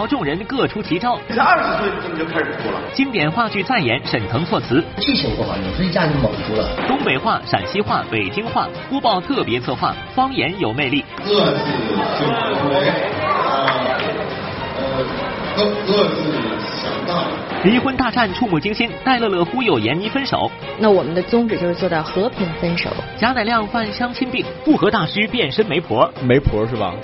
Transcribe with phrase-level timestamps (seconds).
[0.00, 1.18] 头条，众人各出奇招。
[1.28, 2.80] 才二十岁怎么就开始哭了？
[2.94, 4.82] 经典话剧再演，沈腾措辞。
[4.96, 6.66] 记性不好，有时候一下就蒙住了。
[6.88, 11.04] 东北话、陕西话、北京话播报特别策划，方言有魅力。
[11.24, 13.76] 各自就不为啊，
[14.78, 15.04] 呃，
[15.56, 16.32] 各各自
[16.80, 17.22] 想大。
[17.64, 20.50] 离婚大战触目惊心，戴乐乐忽悠闫妮分手。
[20.78, 22.88] 那我们的宗旨就是做到和平分手。
[23.18, 26.10] 贾乃亮犯相亲病，复合大师变身媒婆。
[26.22, 26.94] 媒婆是吧？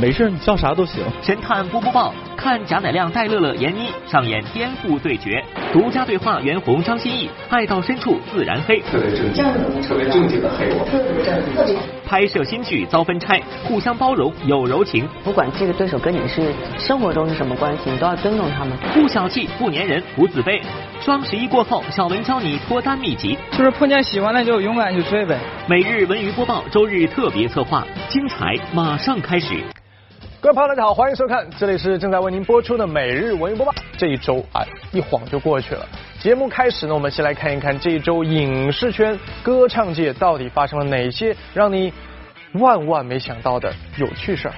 [0.00, 1.02] 没事，你叫啥都行。
[1.22, 5.42] 神探波波报看贾乃亮、戴乐乐、闫妮上演颠覆对决，
[5.72, 8.78] 独家对话袁弘、张歆艺，爱到深处自然黑。
[8.80, 9.44] 特别正经，
[9.82, 10.84] 特别正经的黑我。
[10.84, 11.76] 特别正经。
[12.06, 15.08] 拍摄新剧遭分拆，互相包容有柔情。
[15.24, 18.76] 不管这个对手跟你是生活中是什么关系，你都要尊重他们。
[18.92, 20.60] 不小气，不粘人，不自卑。
[21.00, 25.38] 双十一过后，小文教你脱单秘籍，就是碰见喜欢的就勇敢去追呗。
[25.66, 29.64] 每日文娱播报，周日特别策划，精彩马上开始。
[30.38, 33.72] 各位朋友，大家好，欢迎收看，这里是正在为您播出的每日文娱播报。
[33.96, 35.86] 这一周啊，一晃就过去了。
[36.20, 41.90] 节目开始呢，我们先来看一看这一周影视圈、歌唱界到底发生了哪些让你
[42.52, 44.54] 万万没想到的有趣事儿。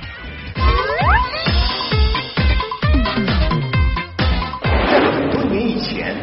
[4.90, 6.16] 在很多年以前，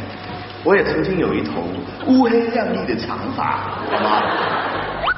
[0.65, 1.61] 我也曾经有一头
[2.07, 4.21] 乌黑亮丽的长发，好吗？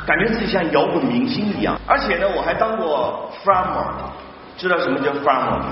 [0.05, 3.83] 感觉自己像摇滚明星一样，而且呢，我还当过 farmer，
[4.58, 5.66] 知道什么叫 farmer 吗？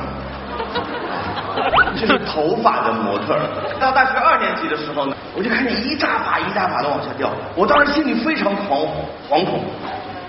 [1.95, 3.35] 就是头发的模特。
[3.79, 8.85] 到大学二年级的时候呢，我就看见一大把一大把的往下掉，我当时心里非常惶
[9.27, 9.63] 惶恐，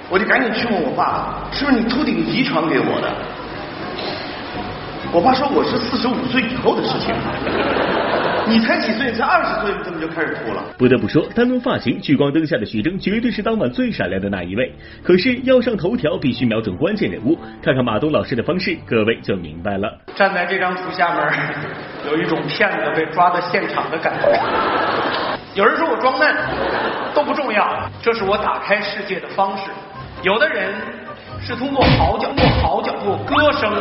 [0.08, 3.12] 我就赶紧去问我爸，是不是你秃顶遗传给我的？
[5.16, 7.14] 我爸说我是四十五岁以后的事情。
[8.46, 9.10] 你才几岁？
[9.10, 10.62] 你才二十岁，怎么就开始秃了？
[10.76, 14.70] 不得不说，单论发型，聚光灯下的徐峥绝对是当晚最闪亮的那一位。
[15.02, 17.38] 可是要上头条，必须瞄准关键人物。
[17.62, 19.90] 看看马东老师的方式，各位就明白了。
[20.14, 21.32] 站在这张图下面，
[22.10, 24.38] 有一种骗子被抓到现场的感觉。
[25.54, 26.36] 有人说我装嫩，
[27.14, 29.70] 都不重要，这是我打开世界的方式。
[30.20, 30.74] 有的人
[31.40, 33.72] 是通过嚎叫、过嚎叫、过歌声。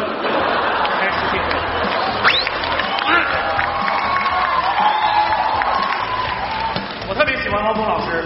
[7.07, 8.25] 我特别喜欢汪峰老师，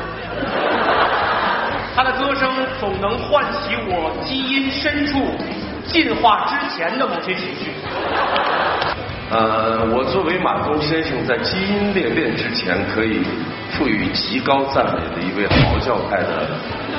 [1.95, 2.49] 他的歌声
[2.79, 5.19] 总能唤起我基因深处
[5.85, 7.71] 进化之前的某些情绪。
[9.31, 13.23] 呃，我作为马东先生在基因裂变之前可以
[13.71, 16.49] 赋予极高赞美的一位嚎叫派的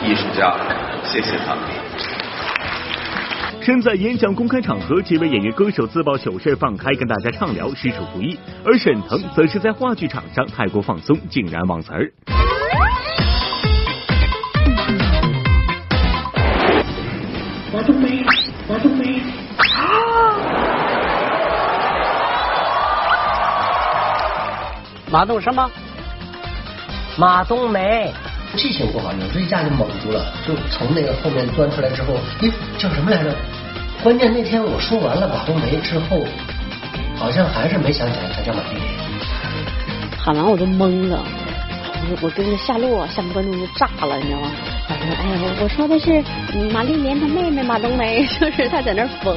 [0.05, 0.55] 艺术家，
[1.03, 1.57] 谢谢他。
[3.63, 8.39] 身在演讲公开场合，几位演员歌手自曝糗事放开跟大家畅聊，实属不易。
[8.65, 12.11] 而沈腾则是在话剧场上太过放松，竟然忘词儿。
[17.73, 18.25] 马冬梅，
[18.67, 19.21] 马冬梅，
[19.59, 19.65] 啊！
[25.11, 25.71] 马冬什么？
[27.19, 28.11] 马冬梅。
[28.57, 33.35] 记性不好，有时候一下就蒙住了，就从那个后面钻出来之后，咦，叫什么来着？
[34.03, 36.25] 关键那天我说完了马冬梅之后，
[37.17, 38.85] 好像还是没想起来她叫马丽莲。
[40.19, 41.25] 喊完我都懵了，
[42.11, 44.51] 我我跟着夏洛，下面观众就炸了，你知道吗？
[44.89, 46.23] 我说，哎呀，我说的是
[46.73, 49.37] 马丽莲她妹妹马冬梅， 就是她在那缝。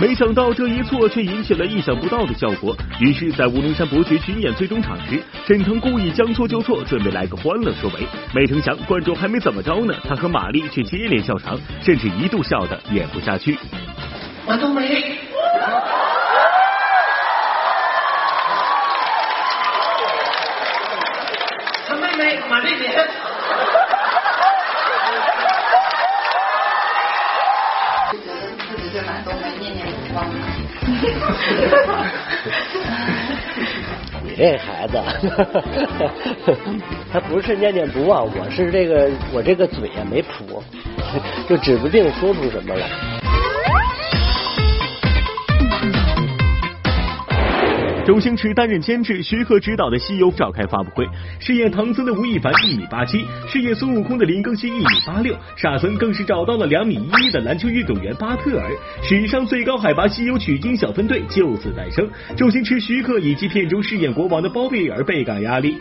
[0.00, 8.06] 没想到这一错却引起了意想不到的效果，于是，在乌龙山伯爵巡演最终场时，沈腾故意将错就错，准备来个欢乐收尾。
[8.32, 13.58] 没成想，观众还没怎么着呢，他和马丽却接连笑场，甚至一度笑得演不下去。
[14.46, 15.18] 马冬梅，
[21.88, 23.08] 他妹妹马丽莲。
[34.24, 34.98] 你这孩子，
[37.12, 40.62] 他不是念念不忘，我是这个我这个嘴呀没谱，
[41.48, 43.17] 就指不定说出什么来。
[48.08, 51.06] 周星驰担任监制，徐克执导的《西游》召开发布会，
[51.38, 58.70] 饰演唐僧的吴亦凡一米八七，饰演孙悟空的林更新一米八六，沙僧更是找到了两米一一的篮球运动员巴特尔，
[59.02, 62.08] 史上最高海拔西游取经小分队就此诞生。
[62.34, 65.76] 周星驰、徐克以及片中饰演国王的包贝尔倍感压力。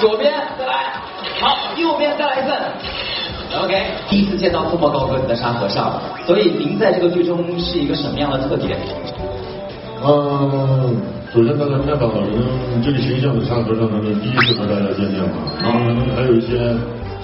[0.00, 0.32] 左边，
[1.44, 2.54] 好，右边再来一次。
[3.54, 8.78] OK，第一次见到这么高个子的沙和尚，所以您在这个剧中是一个什么样的特点？
[10.02, 10.96] 嗯，
[11.34, 15.78] 首先大家看到了，可能这个形象的场合上，可能第一次和大家见面嘛，然后
[16.16, 16.56] 还有一些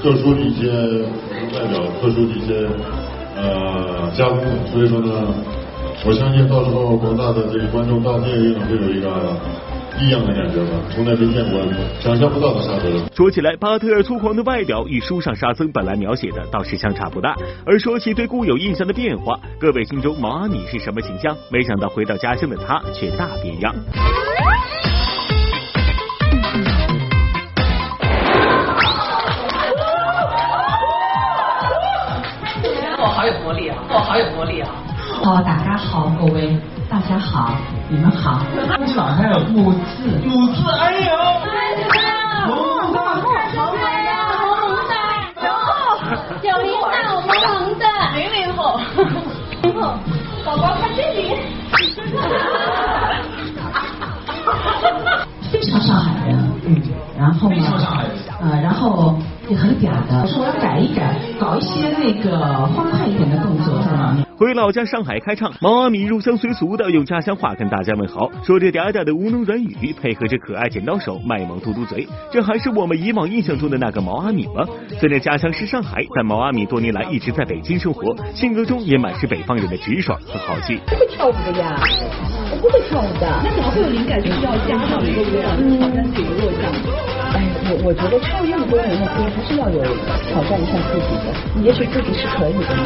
[0.03, 0.69] 特殊的一些
[1.57, 2.69] 代表，特殊的一些
[3.39, 5.11] 呃加工，所以说呢，
[6.05, 9.09] 我相信到时候广大的这个观众到电影院会有一个。
[9.99, 11.61] 异样的感觉吧，从来没见过，
[12.01, 12.91] 想象不到的沙僧。
[13.15, 17.37] 说起来，巴特尔粗狂的外表与书上沙僧本来描写的倒是相差不大。
[17.67, 21.37] 而说起对固有印象的变化，各位心中毛阿敏是什么形象？
[21.51, 23.75] 没想到回到家乡的他却大变样。
[33.03, 33.77] 我好有魔力啊！
[33.89, 34.69] 我好有魔力啊！
[35.23, 36.57] 好，大家好，各位。
[36.91, 37.53] 大家好，
[37.89, 38.41] 你们好。
[38.87, 39.79] 上海有五次，
[40.27, 41.07] 五次，哎呦！
[42.47, 42.99] 红红的，
[43.55, 43.87] 红红的，
[44.35, 44.61] 红红
[44.91, 44.95] 的，
[45.47, 45.49] 有
[46.43, 46.83] 九零后，
[47.23, 47.85] 萌萌的，
[48.17, 48.81] 零零后，
[49.63, 49.95] 零后，
[50.45, 51.39] 宝宝看这里。
[55.53, 56.83] 非常上海人，嗯，
[57.17, 57.55] 然后呢，
[58.41, 59.17] 呃，然后
[59.51, 62.39] 也很嗲的，说我要改一改，搞一些那个
[62.69, 64.25] 欢快一点的动作在里面。
[64.39, 74.65] 回老家上海开唱，毛阿敏入乡随俗的用家乡话跟大家问好，说着嗲嗲的吴侬软语，配合着可爱剪刀手卖萌嘟嘟嘴，这还是我们以往印象中的那个毛阿敏吗？
[75.01, 80.79] 虽然家乡是上海，但毛阿敏多年来一直在北京生活，性格中也满是北方人的直爽和豪气。
[80.87, 81.75] 不会跳舞的呀，
[82.53, 84.23] 我不会跳舞的，那怎么会有灵感？
[84.23, 86.71] 就是要加上一个这样挑战自己的弱项。
[87.33, 91.33] 哎，我我觉得唱那么多年的歌，还是要有挑战一下自己的，
[91.65, 92.77] 也许自己是可以的。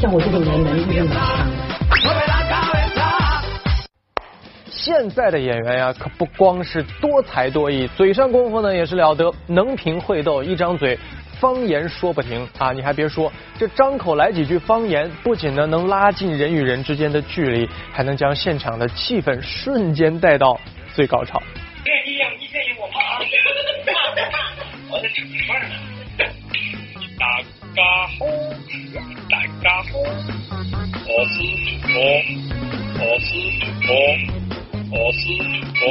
[0.00, 1.50] 像我这种人能力这么强。
[4.68, 10.96] 现在的演员呀，可不光是多才多艺，嘴上功夫呢也是了得，能评会斗，一张嘴
[11.40, 12.70] 方言说不停啊！
[12.70, 20.56] 你还别说，这张口来几句方言，不仅呢能拉近人与人之间的距离，还能将现场的气氛瞬间带到
[20.94, 21.42] 最高潮。
[21.84, 22.94] 一样，一天有我妈。
[24.88, 25.95] 我在吃饭呢。
[27.18, 27.40] 大
[27.74, 27.82] 家
[28.18, 28.26] 好。
[29.30, 31.34] 大家好，我是
[31.64, 31.94] 主播，
[33.00, 33.28] 我是
[33.58, 33.88] 主播，
[34.90, 35.84] 我是主播。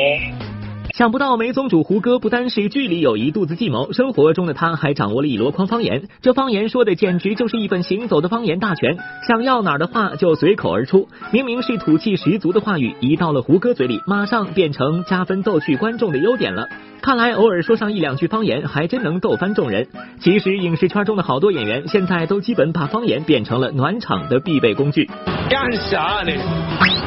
[0.93, 6.07] 想不到梅宗主胡歌不单是剧里有一肚子计谋，生活中的他还掌握了一箩筐方言。
[6.21, 8.97] 这方言说的简直就是一本行走的方言大全，
[9.27, 11.09] 想要哪儿的话就随口而出。
[11.31, 16.69] 明明是土气十足的话语，一到了胡歌嘴里，马上变成加分逗趣观众的优点了。
[17.01, 19.87] 看来偶尔说上一两句方言，还真能逗翻众人。
[20.21, 25.09] 其实影视圈中的好多演员，现在都基本把方言变成了暖场的必备工具。
[25.49, 26.31] 干啥呢？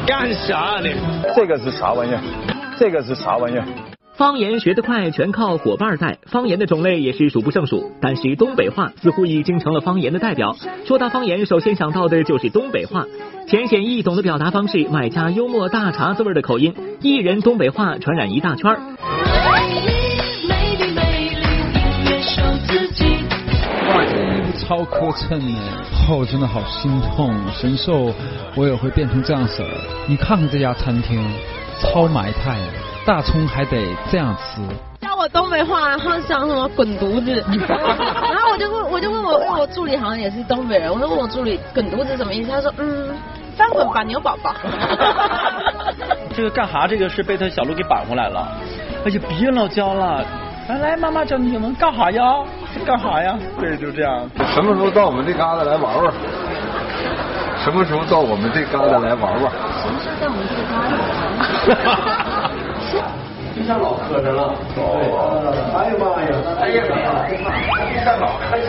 [0.07, 0.91] 干啥呢？
[1.35, 2.58] 这个是啥玩意儿？
[2.79, 3.65] 这个是啥玩意儿？
[4.15, 6.19] 方言学得快，全靠伙伴在。
[6.27, 10.57] 方言的种类也是数不胜数，但是东北话似乎已经成了方言的代表。
[10.87, 13.07] 说到方言，首先想到的就是东北话，
[13.47, 18.71] 浅显易懂的表达方式，外加幽默大碴子味的口音，一人东北话传染一大圈。
[23.95, 25.59] 哇，这衣服超磕碜呢，
[26.09, 28.13] 哦，真的好心痛，神兽
[28.57, 29.69] 我也会变成这样式儿。
[30.09, 31.25] 你看看这家餐厅。
[31.81, 32.57] 超埋汰，
[33.07, 34.61] 大葱还得这样吃。
[35.01, 42.51] 教我东北话，然后讲什么滚犊子， 然后我就问，我就问我，因为我助理好像也是东北人，我就问我助理滚犊子什么意思？
[42.51, 43.09] 他说嗯，
[43.57, 44.53] 翻滚吧牛宝宝。
[46.35, 46.87] 这个干哈？
[46.89, 48.49] 这个是被他小鹿给绑回来了。
[49.05, 50.25] 哎呀，别老教了，
[50.69, 52.23] 来来，妈妈教你们干哈呀？
[52.85, 53.39] 干哈呀？
[53.59, 54.29] 对，就这样。
[54.55, 56.13] 什么时候到我们这旮瘩来玩玩？
[57.65, 59.53] 什么时候到我们这旮瘩来玩玩？
[59.83, 62.35] 什么时候到我们这旮瘩？
[63.67, 64.55] 哈哈哈就像老磕碜了。
[65.75, 66.29] 哎呀妈呀！
[66.61, 68.05] 哎呀妈呀！
[68.05, 68.69] 像老磕碜。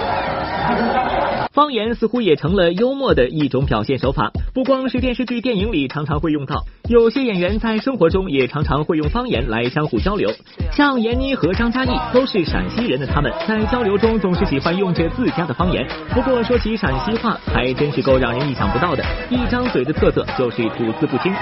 [1.52, 10.32] 方言似乎也成了幽默的一种表现手法，不光是电视剧、电影里常常会用到，有些演员在生活中也常常会用方言来相互交流。
[10.72, 15.86] 像闫妮和张嘉译都是陕西人的，他们在交流中总是喜欢用着自家的方言。
[16.14, 21.34] 不过说起陕西话，还真是够让人意想不到的，一张嘴的特色就是吐字不清。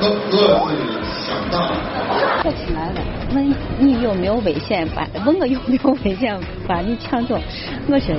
[0.00, 0.36] 各自
[1.24, 1.54] 想大。
[2.42, 3.00] 跳起来了，
[3.34, 4.86] 问你有没有危险？
[4.94, 6.38] 把问我有没有危险？
[6.66, 7.40] 把你抢走？
[7.88, 8.14] 我是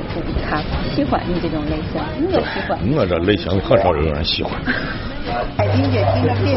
[0.49, 0.61] 他
[0.95, 2.79] 喜欢你这种类型，我喜欢。
[2.95, 4.51] 我这类型很少有人喜欢。
[5.57, 6.55] 海冰姐听着别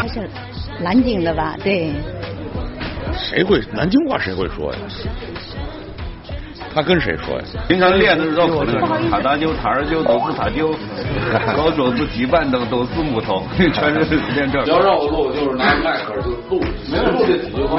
[0.00, 0.28] 他是
[0.80, 1.56] 南京的吧？
[1.62, 1.90] 对。
[3.16, 4.18] 谁会南京话？
[4.18, 4.78] 谁会说呀？
[6.74, 7.44] 他跟谁说呀？
[7.68, 10.70] 平常练的时候可能他大舅、他二舅都是他舅，
[11.56, 14.64] 高桌子、地板凳都是木头， 全是练这。
[14.64, 17.78] 要让我录，就是拿麦克就录，没录这几句话。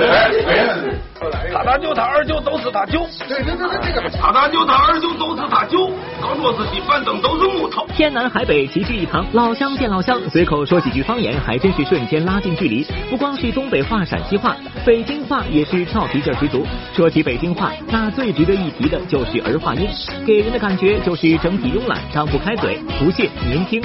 [1.54, 3.06] 他大舅、他二舅都是他舅。
[3.28, 4.10] 对对对对，这个。
[4.10, 5.90] 他大舅、他二舅都是他舅，
[6.22, 7.86] 高桌子、地板灯都是木头。
[7.96, 12.86] 天南海北齐聚一堂，老乡见老乡，随口说几句方言，还真是瞬间拉近距离。
[13.10, 14.56] 不光是东北话、陕西话，
[14.86, 16.66] 北京话也是俏皮劲儿十足。
[16.94, 19.88] 说起北京话，那最值得一提的就是儿化音，
[20.26, 22.80] 给人的感觉就是整体慵懒，张不开嘴。
[23.00, 23.82] 不信您听。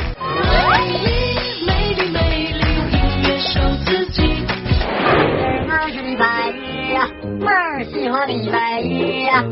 [5.69, 6.51] 我是李白
[6.93, 9.45] 呀，妹儿喜欢李白呀，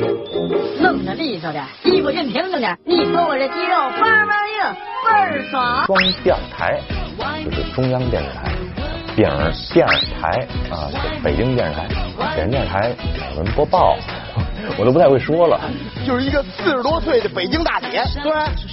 [0.81, 4.75] 弄得利索点，衣服熨平整点，你说我这肌肉棒棒硬，
[5.05, 5.85] 倍儿爽。
[5.87, 6.81] 双电台
[7.45, 8.53] 就是中央电视台，
[9.15, 9.29] 饼
[9.73, 10.91] 电视台啊，
[11.23, 11.87] 北京电视台，
[12.37, 12.93] 北京电视台
[13.31, 13.97] 新闻播报，
[14.79, 15.61] 我都不太会说了。
[16.07, 18.33] 就是一个四十多岁的北京大姐，对，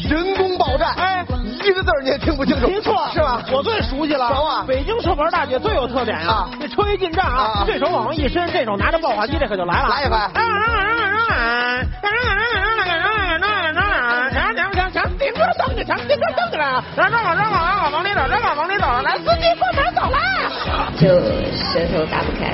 [0.10, 1.26] 人工报站，哎，
[1.64, 3.42] 一个字你也听不清楚，没错，是吧？
[3.52, 4.66] 我最熟悉了，熟啊？
[4.68, 10.10] 北京车牌大姐最有特点呀，这车一进站啊，这手往上一伸，这手拿着爆话机，这可就来了，来一
[13.92, 14.00] 回。
[15.20, 20.18] 顶着蹬着墙，顶着蹬着来，然后往这往往往里走，这往往里走，来司机过门走了。
[20.98, 21.08] 就
[21.56, 22.54] 舌头打不开，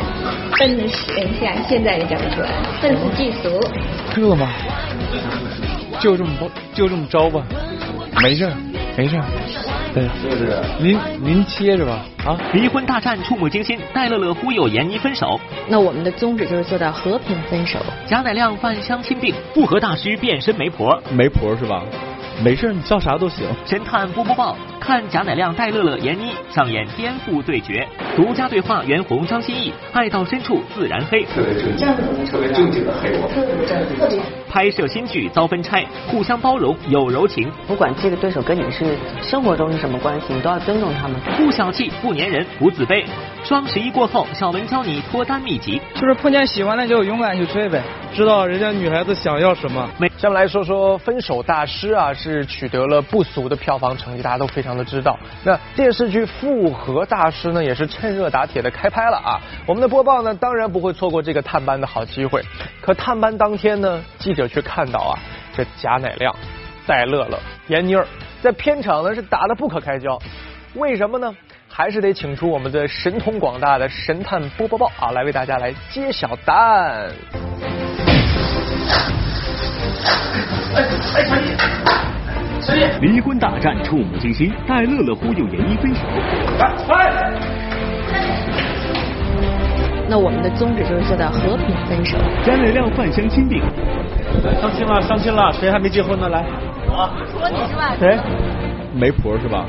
[0.57, 2.49] 笨是像现在也讲不出来，
[2.81, 3.59] 笨死技俗。
[4.13, 4.49] 这吗？
[5.99, 7.41] 就这么不就这么着吧，
[8.21, 8.51] 没事
[8.95, 9.19] 没事。
[9.97, 12.37] 对，就是您您切是吧啊！
[12.53, 15.39] 离婚大战触目惊心，戴乐乐忽悠闫妮分手。
[15.67, 17.79] 那我们的宗旨就是做到和平分手。
[18.05, 21.81] 贾乃亮犯相亲病，复合大师变身媒婆，媒婆是吧？
[22.43, 23.47] 没事，你叫啥都行。
[23.65, 24.55] 神探波波报
[24.87, 31.23] 看贾乃亮、戴乐乐、闫妮上演颠覆对决，独家对话袁弘、张歆艺，爱到深处自然黑。
[31.25, 31.85] 特别正经，
[32.25, 33.27] 特别正经的黑我。
[33.27, 33.57] 特别。
[34.49, 37.51] 拍摄新剧遭分拆，互相包容有柔情。
[37.67, 41.19] 不管这个对手跟你是生活中是什么关系，你都要尊重他们。
[41.35, 43.03] 不小气，不粘人，不自卑。
[43.43, 47.83] 双十一过后，小文教你脱单秘籍，就是碰见喜欢的就勇敢去追呗，
[48.15, 49.87] 知道人家女孩子想要什么。
[50.17, 55.17] 下面来说说《分手大师》啊，是取得了不俗的票房成绩，大家都非常的知道。
[55.43, 59.41] 那电视剧《复合大师》呢，也是趁热打铁的开拍了啊。
[59.65, 62.41] 我们的播报呢，当然不会错过这个探班的好机会。
[62.79, 65.19] 可探班当天呢，记者却看到啊，
[65.55, 66.35] 这贾乃亮、
[66.85, 68.05] 戴乐乐、闫妮儿
[68.41, 70.19] 在片场呢是打得不可开交。
[70.75, 71.35] 为什么呢？
[71.69, 77.11] 还是得请出我们的神通广大的神探波波报啊，来为大家来揭晓答案。
[80.73, 81.65] 哎哎，小丽，小
[82.03, 82.16] 丽，
[83.01, 86.01] 离婚大战触目惊心，戴乐乐忽悠闫妮分手。
[86.59, 86.73] 来，
[87.09, 87.33] 来。
[90.09, 92.17] 那我们的宗旨就是做到和平分手。
[92.45, 93.61] 詹磊亮犯相亲病，
[94.61, 96.29] 相亲了，相亲了，谁还没结婚呢？
[96.29, 96.45] 来，
[96.87, 98.17] 我，除了你之外，谁？
[98.97, 99.63] 媒婆是吧？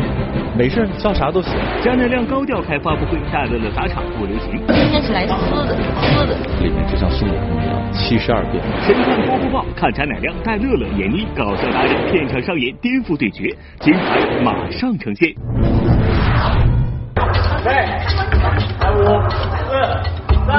[0.56, 1.52] 没事，叫啥都行。
[1.82, 4.58] 贾乃亮高调开发布会，戴乐乐砸场不流行。
[4.66, 5.28] 今天是来撕
[5.66, 6.34] 的，撕的。
[6.62, 8.64] 里面就像孙悟空一样，七十二变。
[8.86, 15.34] 神探波波报看贾乃亮、戴乐乐、闫妮搞笑达人，片场上演颠覆对决，精彩马上呈现。
[17.66, 18.00] 来，
[18.80, 18.96] 来五、
[19.68, 19.68] 四、
[20.46, 20.56] 三、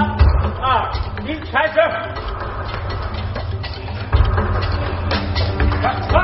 [0.61, 0.87] 二、
[1.25, 1.79] 一，开始。
[6.11, 6.15] 来，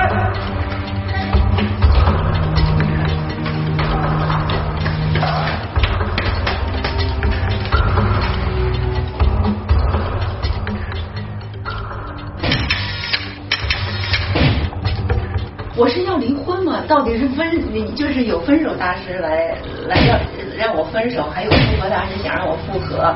[15.77, 16.81] 我是要离婚吗？
[16.87, 19.53] 到底是分，就是有分手大师来
[19.89, 20.17] 来要
[20.57, 23.13] 让我分手，还有复合大师想让我复合。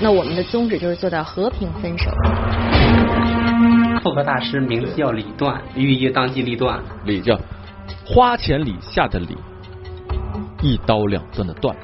[0.00, 2.10] 那我们的宗旨就是做到和平分手。
[4.02, 6.80] 复合大师名字叫李断，寓意当机立断。
[7.04, 7.38] 李叫
[8.06, 9.36] 花钱李下的李，
[10.62, 11.76] 一刀两断的断。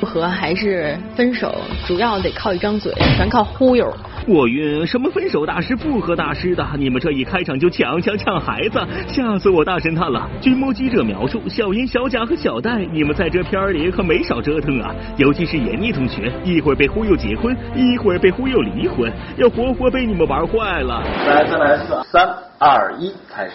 [0.00, 1.54] 复合还是分手，
[1.86, 3.94] 主要得靠一张嘴，全靠忽悠。
[4.26, 10.28] 我晕，什么分手大师、复合大师的，你们这一开场就抢抢抢孩子，吓死我大神探了！
[10.40, 14.94] 据目击者描述，小银、小贾和小戴，你们在这片里可没少折腾啊！
[15.16, 21.02] 尤其是闫妮同学，一会儿被忽悠结婚，一会儿被忽悠离婚，要活活被你们玩坏了。
[21.26, 23.52] 来，再来一次，三二一，开始。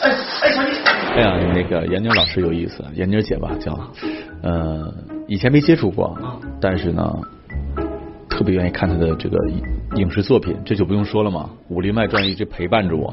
[0.00, 0.10] 哎
[0.42, 0.87] 哎，小丽。
[1.18, 3.76] 哎呀，那个闫妮老师有意思，闫妮姐吧叫，
[4.40, 4.94] 呃，
[5.26, 6.16] 以前没接触过，
[6.60, 7.12] 但是呢，
[8.30, 9.36] 特别愿意看她的这个
[9.96, 13.12] 影视作品，这就不用说了嘛，《武林外传》一直陪伴着我，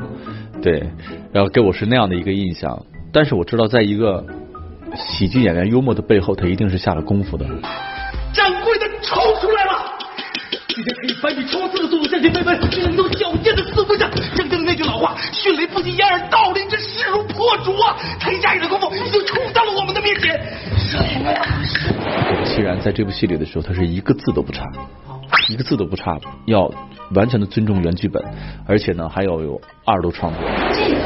[0.62, 0.88] 对，
[1.32, 2.80] 然后给我是那样的一个印象。
[3.12, 4.24] 但是我知道，在一个
[4.96, 7.44] 喜剧演员幽默的背后，他一定是下了功夫的。
[8.34, 9.72] 掌柜的抽出来了！
[10.68, 14.08] 今天可以把你抽死的速度向前飞奔，你能够矫健的四不像，
[15.32, 17.96] 迅雷不及掩耳盗铃，这势如破竹啊！
[18.20, 20.40] 他一眨眼的功夫，已经冲到了我们的面前。
[21.24, 24.64] 果其然，在这部戏里的时候，他是一个字都不差，
[25.50, 26.72] 一个字都不差，要
[27.14, 28.24] 完全的尊重原剧本，
[28.68, 30.42] 而且呢，还要有二度创作。
[30.72, 31.00] 这个，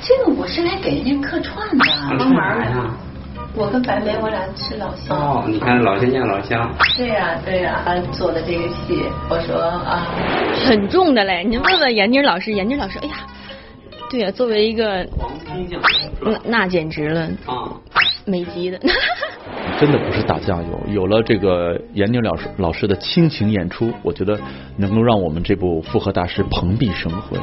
[0.00, 1.84] 这个我是来给人家客串的，
[2.18, 3.11] 帮忙的。
[3.54, 5.14] 我跟白梅，我俩是老乡。
[5.14, 6.74] 哦，你看老乡见老乡。
[6.96, 10.08] 对呀、对呀、他做的这个戏，我说啊，
[10.66, 11.44] 很重的嘞。
[11.44, 13.14] 您问问闫妮老师，闫妮老师，哎呀，
[14.10, 15.30] 对呀、作为一个黄
[16.20, 17.76] 那那简直了，啊，
[18.24, 18.80] 美极的。
[19.78, 24.38] 真的不是打酱油，有了这个闫妮老师老师的亲情演出，我觉得
[24.78, 27.38] 能够让我们这部《复合大师》蓬荜生辉。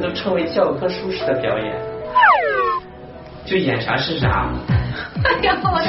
[0.00, 1.74] 都称为教科书式的表演，
[3.44, 4.48] 就演啥是啥。
[5.24, 5.88] 哎呀，我这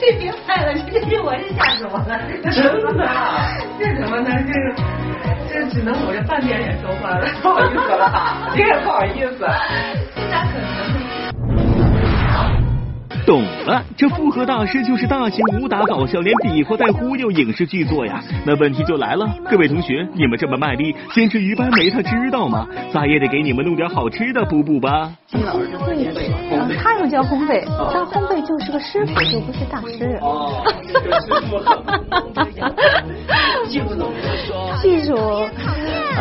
[0.00, 2.18] 这别拍了，这这我这吓死我了。
[2.50, 3.08] 真的？
[3.78, 4.52] 这怎么能这
[5.52, 9.46] 这只能我这半边脸说话了，不好意思了， 这个不好意思，
[10.16, 11.01] 这咋可能？
[13.24, 18.20] 懂了，这复合大师就是大型武打搞笑，连比划带忽悠影视剧作呀。
[18.44, 22.66] 那问题就来了，各位同学，你们这么卖力坚持鱼班梅，他知道吗？
[22.92, 25.12] 咋也得给你们弄点好吃的补补吧。
[25.28, 27.62] 金老师烘焙，他又叫烘焙，
[27.92, 30.18] 但烘焙就是个师傅，又不是大师。
[30.20, 30.64] 哦，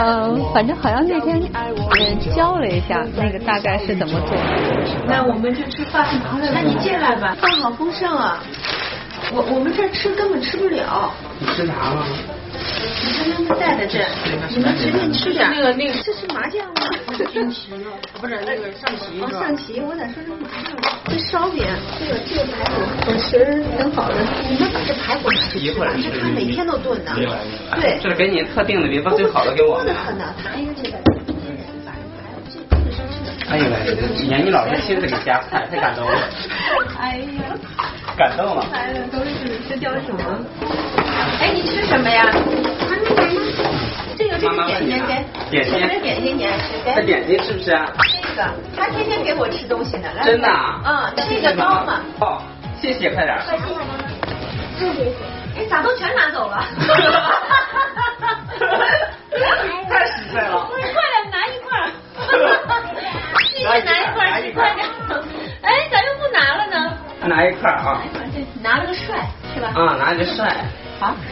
[0.01, 4.35] 呃，反正好像那天呃教了一下，那个大概是怎么做。
[5.05, 6.07] 那我们就吃饭，
[6.51, 8.39] 那你进来吧，饭好丰盛啊。
[9.31, 11.11] 我我们这吃根本吃不了。
[11.37, 12.03] 你吃啥了？
[13.03, 13.99] 你看他们带的这，
[14.51, 15.49] 你们随便吃点。
[15.53, 16.73] 那个那个，这是麻酱吗？
[17.31, 17.89] 天池呢？
[18.19, 20.75] 不是那个象棋哦，象棋，我咋说成麻酱？
[21.09, 21.65] 这烧饼，
[21.99, 24.15] 这个这个排骨，伙食挺好的。
[24.49, 27.11] 你们把这排骨拿去吃吧，这他每天都炖的。
[27.15, 29.99] 对，这是给你特定的，你把最好的给我们多的。
[29.99, 30.97] 很呢，拿一个这个。
[33.51, 33.73] 哎呦喂，
[34.15, 36.13] 闫妮老师亲自给夹菜，太感动了。
[36.97, 37.51] 哎呀，
[38.17, 38.65] 感动了。
[38.71, 40.39] 来了都是这叫什么？
[41.41, 42.31] 哎，你吃什么呀？
[44.17, 47.03] 这个这个点心给，点心这点心你爱吃？
[47.05, 47.71] 点心是不是？
[48.23, 50.07] 这个，他天天给我吃东西呢。
[50.15, 50.79] 来真的啊？
[50.85, 51.99] 嗯，这个高嘛。
[52.21, 52.41] 哦，
[52.81, 53.37] 谢谢，快点。
[55.57, 56.63] 哎，咋都全拿走了？
[59.89, 60.69] 太实在了。
[60.69, 60.95] 快点
[61.29, 61.91] 拿一块
[63.65, 63.79] 儿。
[63.79, 64.85] 你拿一块儿，快点。
[65.61, 66.75] 哎，咋又不拿了呢？
[67.27, 68.01] 拿一块儿啊。
[68.63, 69.73] 拿了个帅，是吧？
[69.75, 70.65] 啊，拿个帅。
[70.99, 71.15] 好。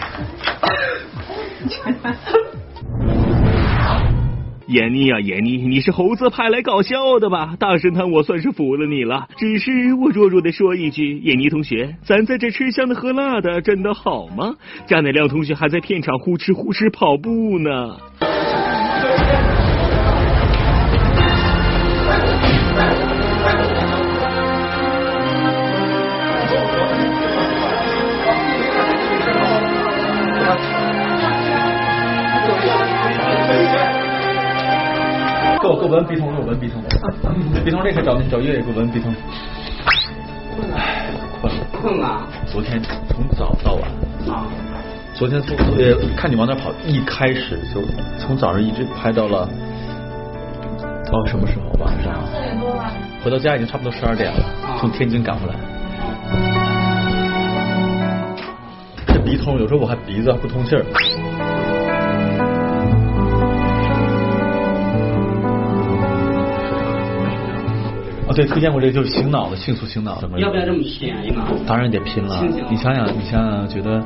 [4.72, 7.56] 闫妮啊，闫妮，你是猴子派来搞笑的吧？
[7.60, 9.28] 大神探，我算是服了你了。
[9.36, 14.54] 只是我弱弱的说一句，闫妮同学，咱在这吃香的喝辣的，真的好吗？
[14.86, 17.98] 贾乃亮同学还在片场呼哧呼哧跑步呢。
[35.80, 36.84] 给我闻鼻通，给我闻鼻通，
[37.64, 39.16] 鼻通这可找找月月给我闻鼻筒。
[40.76, 41.06] 唉，
[41.40, 42.28] 困了，困了！
[42.46, 43.84] 昨天从早到晚
[44.30, 44.46] 啊，
[45.14, 47.82] 昨天从呃看你往哪跑，一开始就
[48.18, 49.48] 从早上一直拍到了
[51.06, 51.70] 到什么时候？
[51.82, 52.92] 晚上四点多吧。
[53.24, 54.44] 回到家已经差不多十二点了，
[54.82, 55.56] 从天津赶回来。
[59.08, 60.84] 这鼻通有时候我还鼻子还不通气儿。
[68.30, 70.30] 啊，对，推荐过这个就是醒脑的，迅速醒脑的。
[70.40, 71.44] 要不要这么便宜呢？
[71.66, 72.46] 当然得拼了。
[72.70, 74.00] 你想想，你想想，觉得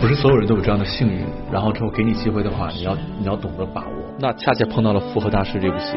[0.00, 3.92] 不是所有人都有这样的幸运，然后之后给你机会的话，你要你要懂得把握。
[4.20, 5.96] 那恰恰碰到了《复合大师》这部戏，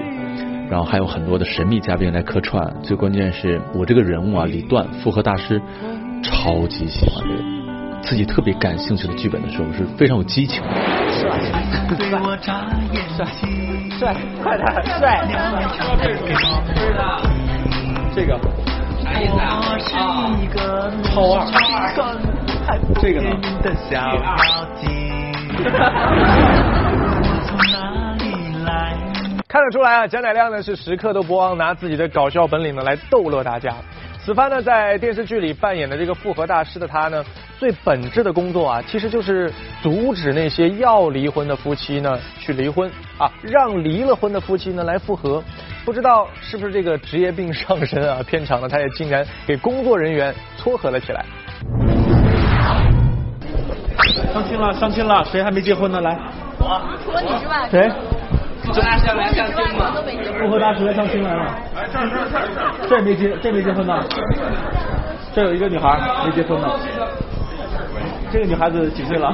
[0.68, 5.62] 然后还有很多的神秘嘉宾来客串，最关键是我这个人物啊，李段，复合大师
[6.24, 7.44] 超级喜欢这个。
[8.02, 11.05] 自己特别感兴趣的剧本的时候，是非常有激情的。
[13.16, 13.26] 帅，
[14.00, 14.66] 帅，快点，
[15.00, 15.24] 帅！
[18.14, 18.40] 这个
[19.04, 19.44] 啥意思啊？
[19.96, 20.00] 啊，
[21.04, 21.40] 超二，
[23.02, 23.18] 这个。
[23.22, 23.30] 呢？
[29.48, 33.74] 看得出来啊，贾乃亮呢是时刻都不忘拿自己的搞笑本领呢来逗乐大家。
[34.26, 37.24] 此番呢，在电视剧里扮演的这个复合大师的他呢，
[37.60, 45.44] 最本质的工作啊，其实就是阻止那些要离婚的夫妻呢去离婚啊，让离了婚的夫妻呢来复合。
[45.86, 48.18] 不知道是不是这个职业病上身啊？
[48.26, 51.24] 片场呢，他也竟然给工作人员撮合了起来。
[54.34, 56.02] 相亲了，相亲了，谁还没结婚呢？
[56.02, 56.18] 来，
[56.58, 57.92] 我，除了你之外，谁？
[58.74, 59.94] 这大师来相亲吗？
[60.40, 61.56] 复合大师来相亲来了。
[62.90, 64.04] 这没结，这没结婚呢。
[65.34, 66.68] 这有一个女孩没结婚呢。
[68.32, 69.34] 这个女孩子几岁了？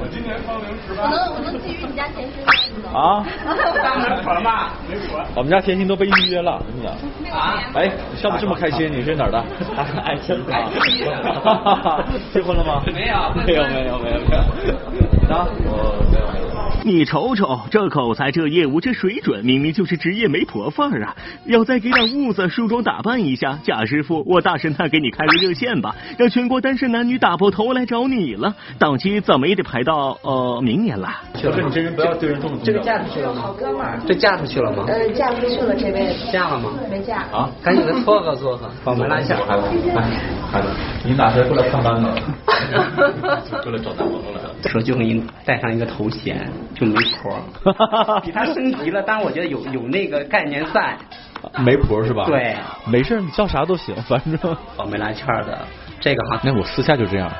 [0.00, 1.02] 我今年芳龄十八。
[1.04, 2.42] 我能我能觊觎你家甜心
[2.84, 2.92] 吗？
[2.92, 3.24] 啊？
[3.82, 4.72] 当门口了吧？
[4.88, 5.16] 没谱。
[5.34, 6.92] 我们家甜心都被预约了，我跟你讲。
[7.38, 7.54] 啊？
[7.74, 9.42] 哎，笑得这么开心，你是哪儿的？
[10.04, 10.68] 爱情啊。
[12.32, 12.82] 结婚了吗？
[12.92, 13.16] 没有。
[13.46, 14.38] 没有没有没有没有。
[15.34, 15.46] 啊？
[15.64, 16.47] 我没有没有。
[16.88, 21.14] 你瞅瞅，这口才，这业务，这水准，明明就是职业媒婆范儿啊！
[21.44, 28.54] 要再给点物子，梳妆打扮一下，贾师傅，我大神探给你开个热线吧，让全国单身男女打破头来找你了。
[28.78, 31.10] 档期怎么也得排到呃明年了。
[31.34, 32.56] 小哥，你这人不要对人动手。
[32.64, 33.42] 这个嫁出去了吗？
[33.42, 34.00] 好哥们儿。
[34.06, 34.84] 这嫁出去了吗？
[34.88, 36.16] 呃，嫁出去了，这位。
[36.32, 36.70] 嫁了吗？
[36.90, 37.18] 没嫁。
[37.30, 39.36] 啊，赶紧的撮合撮合，把门拉一下。
[39.46, 39.64] 孩子，
[40.50, 40.68] 孩子，
[41.04, 42.14] 你哪天过来上班呢？
[43.62, 44.54] 过来找男朋友来了。
[44.64, 50.96] 说就给你带上一个头衔，就媒婆， 比他升级了，但是我觉得有有那个概念在。
[51.58, 52.24] 媒婆是吧？
[52.26, 54.56] 对，没事，你叫啥都行，反正。
[54.90, 55.58] 没来气儿的，
[56.00, 56.40] 这个哈。
[56.42, 57.30] 那我私下就这样，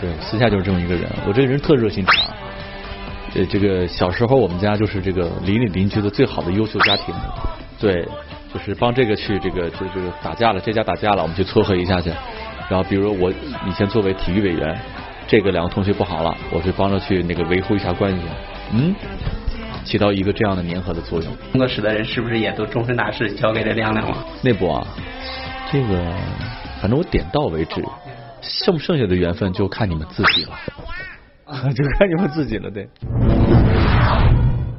[0.00, 1.10] 对，私下就是这么一个人。
[1.26, 2.14] 我这个人特热心肠。
[3.32, 7.12] 这这个小时候我们家就是这个邻里邻居的最好的优秀家庭，
[7.80, 8.06] 对，
[8.52, 12.10] 就是帮这个去这个就这个打架了，这家打架了，我们去撮合一下去。
[12.68, 14.76] 然后比如我以前作为体育委员。
[15.26, 18.20] 这个两个同学不好了，我去帮着去那个维护一下关系，
[18.76, 18.94] 嗯，
[19.84, 21.32] 起到一个这样的粘合的作用。
[21.52, 24.26] 工作室的人是不是也都终身大事交给了亮亮了？
[24.42, 24.84] 内部啊，
[25.70, 26.12] 这个
[26.80, 27.82] 反正我点到为止，
[28.42, 30.50] 剩不剩下的缘分就看你们自己了，
[31.72, 32.88] 就看你们自己了，对。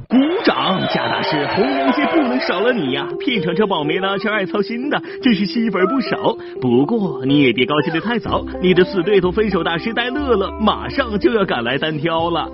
[0.08, 3.08] 鼓掌，贾大师，红娘界不能少了你呀！
[3.18, 6.36] 片场这宝梅呢，却爱操心的，真是戏份不少。
[6.60, 12.48] 不过你也别高兴的太早，你的死对头分手大师戴乐乐马上就要赶来单挑了。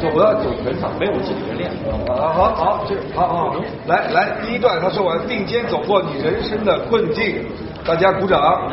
[0.00, 1.70] 就不要走全场，没有自己的练。
[2.08, 3.56] 啊，好好，这好好，
[3.86, 7.44] 来来，第一段他说完，并肩走过你人生的困境。
[7.84, 8.70] 大家鼓掌。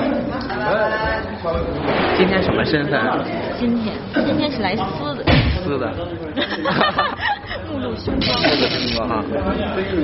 [2.18, 3.18] 今天什么身份啊？
[3.58, 5.24] 今天，今天是来撕的。
[5.64, 5.90] 撕的。
[7.72, 8.28] 目露凶光。
[8.42, 9.24] 目露凶光哈。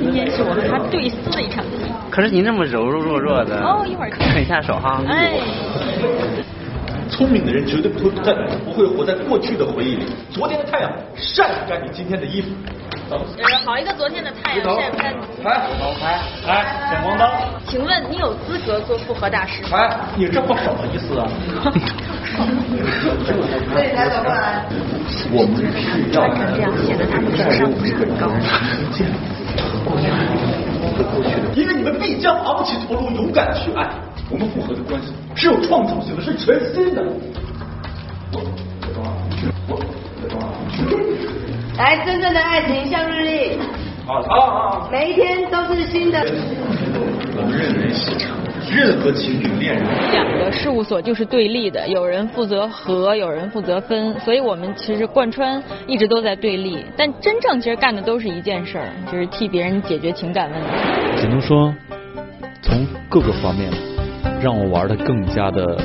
[0.02, 1.92] 今天是我和他对撕的一场戏。
[2.10, 3.60] 可是您那么柔柔弱弱的。
[3.60, 5.02] 哦，一会儿看一下手哈。
[5.06, 5.32] 哎。
[7.12, 8.32] 聪明的人绝对不会在
[8.64, 10.06] 不会活在过去的回忆里。
[10.30, 12.48] 昨天的太阳晒不干你今天的衣服。
[13.36, 15.12] 就是好一个昨天的太阳晒不干。
[15.44, 17.30] 来，老开，来，闪光灯。
[17.68, 19.62] 请问你有资格做复合大师？
[19.70, 21.28] 哎，你这话什么意思啊？
[23.74, 24.64] 对，来走过来。
[25.30, 28.30] 我们是要这样显得他们智商不是很高。
[31.54, 33.90] 因为你们必将昂起头颅，勇敢去爱。
[34.32, 37.04] 我们复合的关系是有创造性的，是全新的。
[41.76, 43.58] 来，真正的爱情像日历。
[44.06, 46.18] 好好每一天都是新的。
[47.36, 47.92] 我们认为，
[48.74, 60.66] 任何情侣恋人，两个事务所就是对立的，有人负责和，有人负责分，所以我们其实贯穿一直都在对立，但真正其实干的都是一件事儿，就是替别人解决情感问题。
[61.20, 61.74] 只能说，
[62.62, 63.70] 从各个方面。
[64.42, 65.78] 让我玩的更加的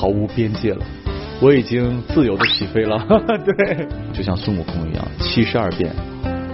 [0.00, 0.84] 毫无边界了，
[1.40, 2.96] 我已经自由的起飞了，
[3.44, 5.92] 对，就像孙悟空一样，七十二变，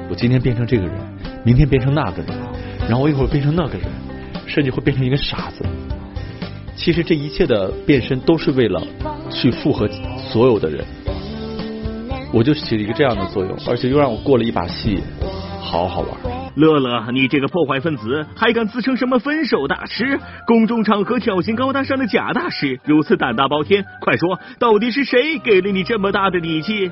[0.09, 0.95] 我今天变成这个人，
[1.45, 2.35] 明天变成那个人，
[2.89, 3.87] 然后我一会儿变成那个人，
[4.47, 5.65] 甚至会变成一个傻子。
[6.75, 8.83] 其实这一切的变身都是为了
[9.31, 10.83] 去复合所有的人，
[12.33, 14.99] 我就起了一个这样的作用，而且又让我过了一把戏，
[15.61, 16.40] 好好玩。
[16.55, 20.19] 乐乐，你这个破坏分子，还敢自称什么分手大师？
[20.47, 26.91] 公众场合挑衅高大上的假大师，如此胆大包天，快说，到底是谁给了你这么大的底气？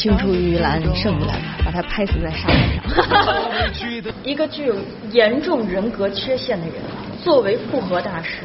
[0.00, 3.84] 青出于蓝胜于蓝，把他拍死在沙滩上。
[4.24, 4.74] 一个具有
[5.12, 6.76] 严重人格缺陷的人，
[7.22, 8.38] 作为复合大师，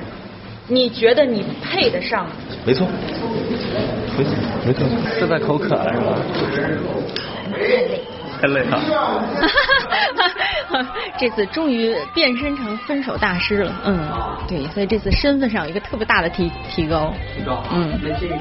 [0.67, 2.27] 你觉得你配得上？
[2.65, 2.85] 没错，
[4.17, 4.85] 没错，没错，
[5.17, 6.17] 是在口渴了是吧？
[8.41, 8.77] 太累了。
[11.17, 14.09] 这次终于变身成分手大师了，嗯，
[14.45, 17.13] 对，所以这次身份上有一个特别大的提提高。
[17.33, 17.63] 提高。
[17.71, 17.97] 嗯。
[18.03, 18.35] 那这个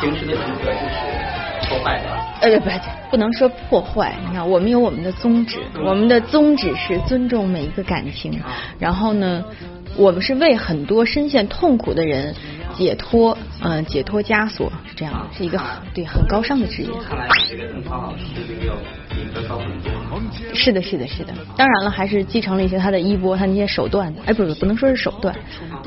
[0.00, 1.25] 平时的人格就是
[1.68, 2.10] 破坏的。
[2.40, 2.70] 呃，不，
[3.10, 4.14] 不能说破坏。
[4.26, 8.40] 你看，我们有我们的宗旨，我们的宗旨是尊重每一个感情。
[8.78, 9.44] 然后呢，
[9.96, 12.34] 我们是为很多深陷痛苦的人
[12.74, 15.60] 解脱，嗯，解脱枷锁，是这样，是一个
[15.94, 16.88] 对很高尚的职业。
[17.08, 18.74] 看来这个邓超老师这个要。
[20.54, 21.32] 是的，是的，是的。
[21.56, 24.14] 当然了，还是继承了一些他的衣钵，他那些手段。
[24.26, 25.34] 哎，不是，不能说是手段，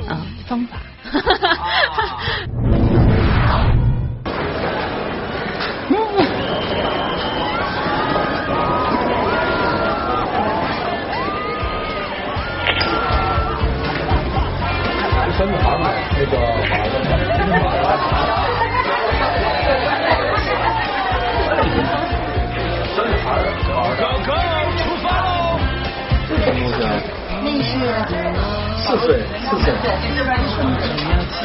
[0.08, 0.78] 啊，方法。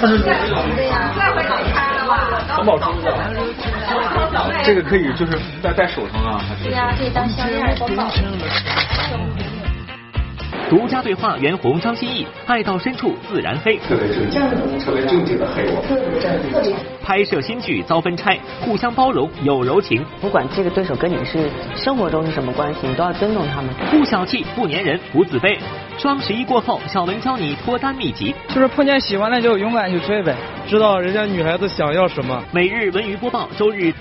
[0.05, 0.19] 它是
[2.57, 3.09] 很保湿的。
[4.63, 6.65] 这个可以就是戴戴手上啊，还是？
[6.65, 7.75] 对呀，可以当项链。
[10.71, 13.77] 独家对话袁弘、张歆艺，爱到深处自然黑。
[13.79, 14.41] 特别正经，
[14.79, 15.83] 特别正经的黑我。
[15.87, 16.75] 特别正经。
[17.03, 20.03] 拍摄新剧遭分拆，互相包容有柔情。
[20.23, 23.71] 不管这个对手跟你是生活中是什么关系，你都要尊重他们。
[23.91, 25.59] 不小气，不粘人，不自卑。
[25.99, 30.35] 双十一过后，小文教你脱单秘籍，就是碰见喜欢的就勇敢去追呗，
[30.67, 32.43] 知道人家女孩子想要什么。
[32.53, 33.93] 每日文娱播报，周日。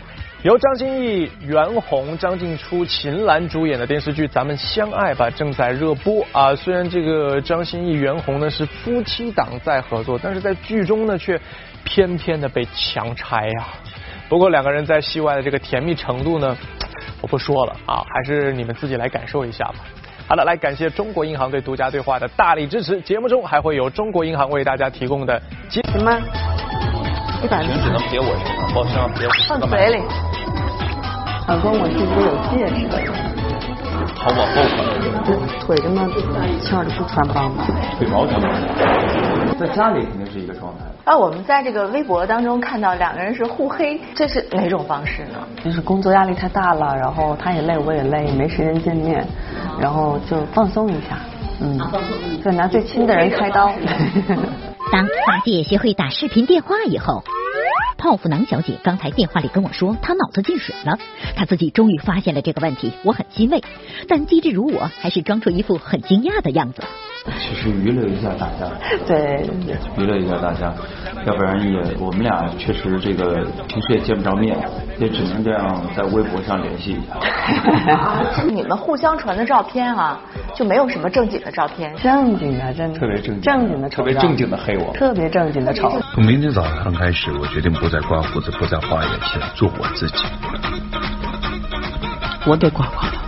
[0.43, 6.53] 由张歆艺、袁弘、张静初、秦岚主演的电视剧《咱们相爱吧》正在热播啊。
[6.53, 11.39] 虽然这个张歆艺、袁弘呢是夫妻档在合作，但是在剧中呢却
[11.86, 13.67] 偏偏的被强拆呀。
[14.27, 16.58] 不过两个人在戏外的这个甜蜜程度呢，
[17.21, 19.75] 我不说了啊，还是你们自己来感受一下吧。
[20.27, 22.99] 好的，来感谢中国银行对独家对话的大力支持。
[22.99, 26.52] 节目中还会有中国银行为大家提供的什么？
[27.43, 27.62] 一百。
[27.63, 29.32] 只能别我身上，包身上别我。
[29.49, 30.01] 放嘴里。
[31.47, 33.12] 老公，我是一个有戒指的人？
[34.15, 34.79] 好往后看。
[35.60, 36.08] 腿这么
[36.62, 37.65] 翘着不穿帮吗？
[37.97, 38.49] 腿毛穿帮。
[39.58, 40.86] 在家里肯定是一个状态。
[41.03, 45.39] 啊，我们在这个微博当中看到两个人是互黑，这是哪种方式呢？
[45.63, 49.25] 就是工作压力太大了，然后他也累，我也累，没时间见面，
[49.77, 51.17] 然后就放松一下，
[51.62, 51.77] 嗯，
[52.41, 53.69] 就，拿最亲的人开刀。
[54.93, 57.23] 当八戒学会打视频电话以后。
[57.97, 60.99] 泡芙囊小姐刚才电话里跟我说，她脑子进水了，
[61.36, 63.63] 她自己终于发现了这个问题，我很欣慰。
[64.08, 66.84] 但机智如我，还是装出一副很惊讶的样子。
[67.25, 68.69] 其实娱乐一下大家，
[69.07, 69.49] 对，
[69.97, 70.73] 娱乐一下大家，
[71.25, 74.57] 要不然也我们俩确实这个平时也见不着面，
[74.99, 77.15] 也只能这样在微博上联系一下。
[78.45, 80.19] 你们互相传的照片啊，
[80.53, 85.89] 就没有什么正经的照片，正经的真的特别正经，正经的特别正经的黑我，特别正经的丑。
[86.13, 90.25] 从明天早上开始，我决定不再刮胡子，不再画眼线，做我自己。
[92.45, 93.22] 我得刮刮了。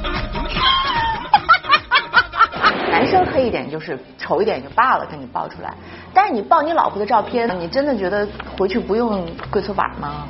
[2.96, 5.74] 男生黑一点就是丑一点就罢了，给你爆出来。
[6.14, 8.26] 但是你爆你老婆的照片，你真的觉得
[8.58, 10.26] 回去不用跪搓板吗？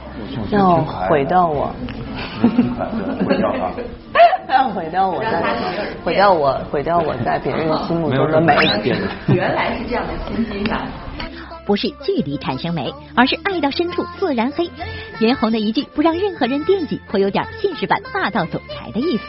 [0.49, 1.71] 要毁掉我。
[4.49, 5.43] 要毁掉我在，
[6.03, 8.55] 毁掉我，毁掉我在别人心目中的美。
[9.27, 10.81] 原来是这样的心机呀。
[11.67, 14.71] 不是距离产生美，而是爱到深处自然黑。
[15.19, 19.23] 袁弘的一句“不让任何人惦记”，颇有点现实版霸道总裁的意思。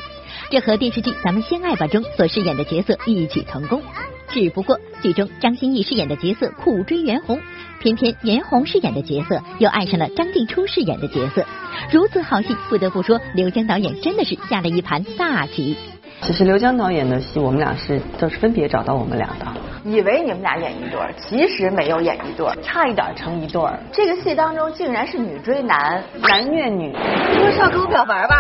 [0.49, 3.83] 这和电视剧《咱们相爱吧》中所饰演的角色异曲同工，
[4.29, 7.41] 只不过剧中张歆艺饰演的角色苦追袁弘，
[7.81, 11.45] 偏偏袁弘饰演的角色又爱上了张静初饰演的角色。
[11.91, 15.77] 如此好戏，不得不说刘江导演真的是下了一盘大棋。
[16.23, 19.47] 其实刘江导演的戏，我们俩是都是分别找到我们俩的。
[19.85, 23.79] 以为你们俩演一对儿，其实没有演一对儿，差一点成一对儿。
[23.93, 26.95] 这个戏当中竟然是女追男，男虐女。
[27.33, 28.37] 你说是要跟我表白吧？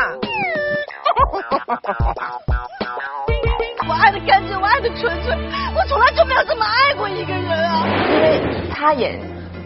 [3.88, 5.34] 我爱的干净，我爱的纯粹，
[5.74, 7.86] 我从来就没有这么爱过一个人啊！
[8.12, 9.18] 因为他演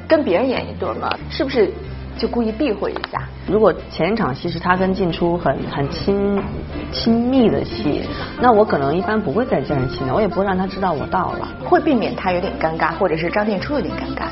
[0.06, 1.72] 跟别人演一对嘛，是不是
[2.18, 3.22] 就故意避讳一下？
[3.46, 6.42] 如果前一场戏是他跟进初很很亲
[6.92, 8.02] 亲密的戏，
[8.40, 14.24] 那我可能一般不会再这样戏呢，我也不会让他知道我到了，会避免他有点尴尬，或者是张静初有点尴尬？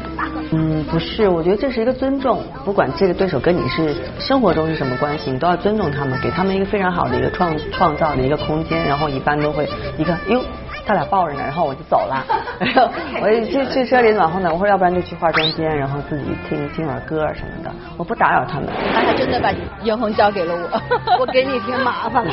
[0.85, 10.43] 不是，我觉得这是一个尊重，不管这个对手跟你是生活中是什么关系，你都要尊重他们，给他们一个非常好的一个创创造的一个空间，然后一般都会一个哟。
[10.87, 12.25] 他俩抱着呢，然后我就走了，
[12.61, 18.69] 然 后我就去去车里暖和暖和，要不然就去化妆间，然后自己听听会儿歌什么的，我不打扰他们。
[18.95, 19.51] 他还真的把
[19.85, 20.81] 袁弘交给了我，
[21.21, 22.33] 我给你添麻烦了。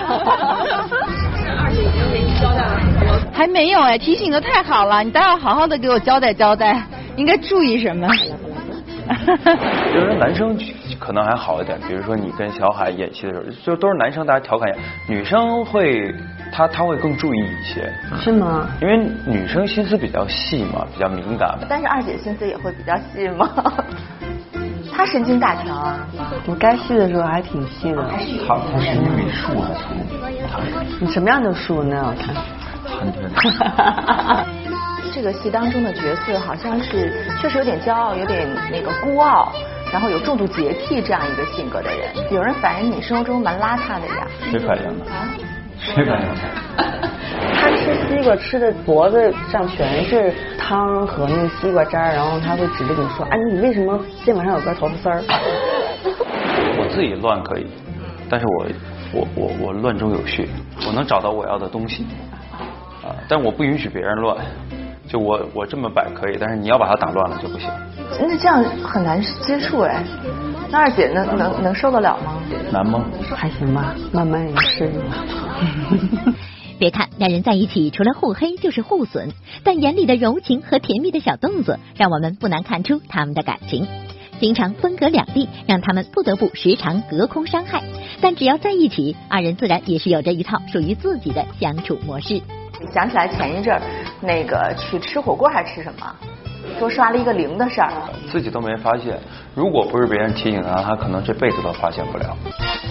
[1.57, 6.81] 二姐已经交代了，还没有哎，提醒的太好了，你待会好好的给我交代交代，
[7.17, 8.07] 应该注意什么？
[9.93, 10.57] 就是男生
[10.99, 16.11] 可能还好一点，比如说你跟小海演戏的时候，就都是男生，大家调侃一下，女生会
[16.51, 17.87] 她她会更注意一些，
[18.19, 18.67] 是吗？
[18.81, 18.97] 因为
[19.27, 21.55] 女生心思比较细嘛，比较敏感。
[21.69, 23.47] 但是二姐心思也会比较细吗？
[24.91, 26.07] 她神经大条啊，
[26.47, 28.01] 我该细的时候还挺细的。
[28.47, 29.93] 她她是因为树还粗，
[30.99, 32.33] 你什么样的树那样看。
[32.99, 33.29] 很甜。
[35.13, 39.51] 这个戏当中的角色好像是确实有点骄傲，有点那个孤傲，
[39.91, 42.09] 然后有重度洁癖这样一个性格的人。
[42.31, 44.27] 有人反映你生活中蛮邋遢的呀？
[44.51, 45.11] 谁反映的？
[45.11, 45.27] 啊？
[45.77, 46.35] 谁反映的？
[47.57, 55.23] 他吃西瓜吃的脖子上全是汤和那个西瓜汁儿，然后他会指着你说：“哎，你为什么肩膀上有根头发丝儿？”
[56.77, 57.67] 我自己乱可以，
[58.29, 58.67] 但是我
[59.13, 60.47] 我我我乱中有序，
[60.87, 62.05] 我能找到我要的东西
[63.03, 64.37] 啊，但我不允许别人乱。
[65.15, 67.69] 就我我这么摆可以，但是你要把它打乱了就不行。
[68.19, 70.03] 那这样很难接触哎。
[70.69, 72.37] 那二姐能能能受得了吗？
[72.69, 73.05] 难吗？
[73.33, 75.15] 还行吧，慢慢也适应了。
[76.77, 79.29] 别看两人在一起除了互黑就是互损，
[79.63, 83.87] 但眼里的柔情和甜蜜的小动作，让我们不难看出他们的感情。
[84.41, 87.81] 经常分隔两地，让他们不得不时常隔空伤害。
[88.19, 92.41] 但只要在一起，二人自然也是有着一套属于自己的相处模式。
[92.93, 93.81] 想起来前一阵儿，
[94.21, 96.15] 那个去吃火锅还吃什么，
[96.79, 97.91] 说刷了一个零的事儿，
[98.31, 99.19] 自己都没发现。
[99.53, 102.35] 如果不是别人提醒他，他可能这辈子都发现不了。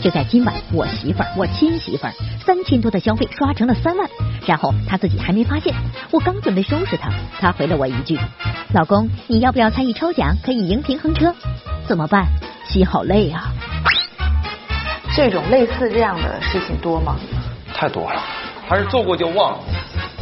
[0.02, 2.12] 就在今晚，我媳妇儿，我亲媳妇儿，
[2.44, 4.08] 三千多的消费刷成了三万，
[4.46, 5.74] 然后他自己还没发现。
[6.10, 8.18] 我刚准备收拾他，他回了我一句
[8.74, 11.34] ：“老公，你要不要参与抽奖，可以赢平衡车？
[11.86, 12.26] 怎么办？
[12.66, 13.52] 心好累啊。”
[15.16, 17.16] 这种类似这样的事情多吗？
[17.72, 18.22] 太多了。
[18.66, 19.56] 还是做过就忘，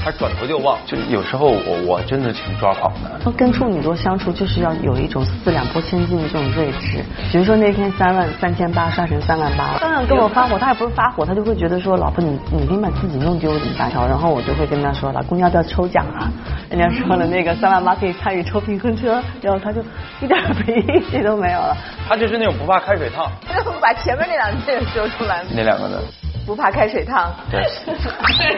[0.02, 0.76] 还是转头就忘。
[0.84, 3.30] 就有时候我我真的挺抓狂的。
[3.32, 7.04] 跟处女座相处就是要有一种四两拨千斤的这种睿智。
[7.30, 14.06] 比如说那天三万三千八刷成三万八，刚想跟我发火，他也不是发火，他就会觉得说老婆你你别把自己弄丢了大条。
[14.06, 16.30] 然后我就会跟他说老公要不要抽奖啊？
[16.68, 19.80] 人家说了那个三万八可以参与抽平衡车，然后他就
[20.20, 21.76] 一点脾气都没有了。
[22.08, 23.30] 他就是那种不怕开水烫。
[23.80, 25.44] 把前面那两句说出来。
[25.50, 25.98] 那两个呢？
[26.46, 27.62] 不怕开水烫，对，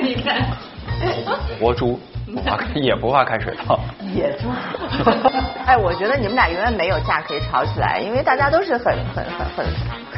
[0.03, 0.43] 你看，
[1.61, 3.79] 活猪不怕也不怕开水烫，
[4.15, 4.49] 野猪。
[5.67, 9.67] 哎，我觉得你们俩永远没有架可以吵起来，因为大家都是很很很很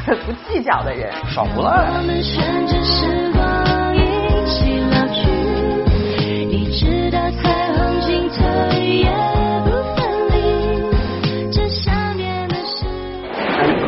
[0.05, 1.87] 很不计较的人，耍无赖。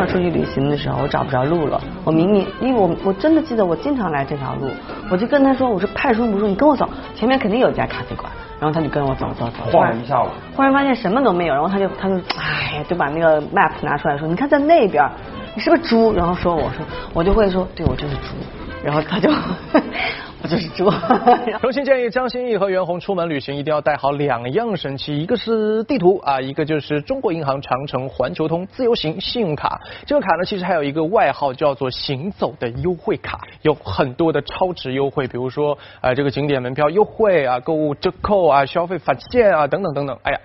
[0.06, 1.82] 出去旅行的时候，我找不着路了。
[2.04, 4.70] 我明明，因为我我真的记得我经常来这条路，
[5.10, 8.32] 我就跟他说，我说派出不说，你跟我走，前面肯定有家咖啡馆。
[8.60, 15.10] 然后他就跟我走走走，晃了一下午，忽然发现什么都没有，然后他就他就哎呀，就把那个 map 拿出来说，你看在那边，
[15.56, 16.14] 你是不是猪？
[16.14, 18.36] 然后说我说我就会说，对我就是猪。
[18.84, 20.90] 然后他就，我就是猪。
[21.62, 29.80] 衷心建议张歆艺和袁弘出门旅行一定要带好两样神器，一个是地图啊，一个就是中国银行长城环球通自由行信用卡。
[30.06, 40.18] 这个卡呢，其实还有一个外号叫做“行走的优惠卡”，有很多的超值优惠，比如说啊这个景点门票优惠啊，购物折扣啊，消费返现啊等等等等。
[40.24, 40.40] 哎呀。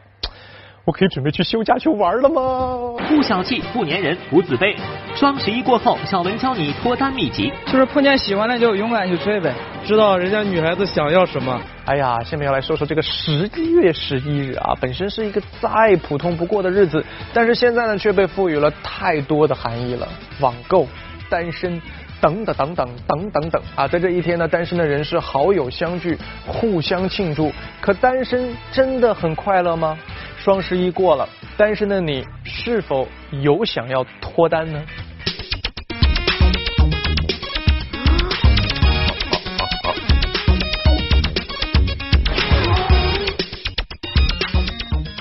[0.84, 2.94] 我可以准备去休假去玩了吗？
[3.08, 4.76] 不小气，不粘人，不自卑。
[5.16, 9.54] 双十一过后，小文教你脱单秘籍，就是碰见喜欢的就勇敢去追呗，
[9.86, 11.58] 知道人家女孩子想要什么。
[11.86, 20.06] 哎呀，下面要来说说这个十一月十一日啊，本身是一个再普通不过的日子，但是现在呢却被赋予了太多的含义了。
[20.40, 20.86] 网购、
[21.30, 21.80] 单身。
[22.20, 26.16] 等等等等等等等啊，在这一天呢，单身的人是好友相聚，
[26.46, 27.52] 互相庆祝。
[27.82, 29.98] 可单身真的很快乐吗？
[30.44, 31.26] 双十一过了，
[31.56, 33.08] 单身的你是否
[33.42, 34.78] 有想要脱单呢？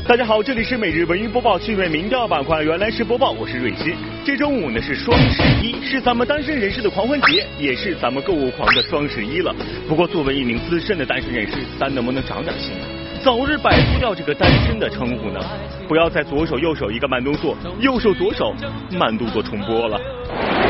[0.05, 3.95] 大家好，这里是每日文娱播报趣味民调板块，原来是播报，我是瑞鑫。
[4.25, 9.55] 这周五呢是双十一，是咱们单身人士的狂欢节，也是咱们购物狂的双十一了。
[9.87, 13.02] 不过作为一名资深的单身人士，咱能不能长点心啊？
[13.23, 15.39] 早日摆脱掉这个单身的称呼呢？
[15.87, 18.53] 不要再左手右手一个慢动作，右手左手
[18.91, 19.97] 慢动作重播了。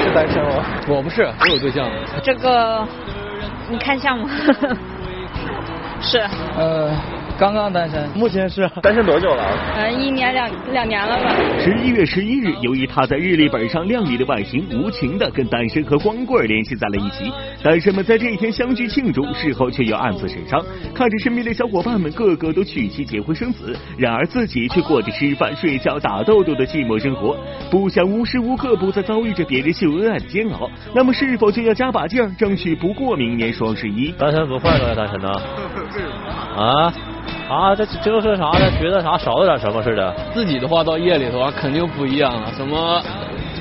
[0.02, 0.64] 是单身吗？
[0.88, 1.90] 我不是，我有对象。
[2.24, 2.88] 这个
[3.70, 4.30] 你看像吗？
[6.00, 6.20] 是。
[6.56, 6.92] 呃。
[7.38, 9.44] 刚刚单身，目前是单身多久了？
[9.76, 11.36] 嗯，一年两两年了吧。
[11.60, 17.32] 十一月十一日，由于他在日历本上靓丽的外形，无情的跟单身和光棍联系在了一起。
[17.64, 20.64] 单身们在这一天相聚庆祝，事后却又暗自神伤，
[20.94, 27.36] 看着身边的小伙伴们个个都娶妻结婚生子，然而自己却过着吃饭睡觉打豆豆的寂寞生活，
[27.70, 30.70] 不想无时无刻不在遭遇着别人秀恩爱的煎熬。
[30.94, 34.12] 那么是否就要加把劲儿，争取不过明年双十一？
[34.20, 35.30] 单身不快乐呀，单身呢？
[36.56, 36.94] 啊？
[37.54, 38.72] 啊，这这是啥呢？
[38.80, 40.14] 觉得啥少了点什么似的。
[40.34, 42.52] 自己的话到夜里头啊，肯定不一样了。
[42.58, 43.02] 什么？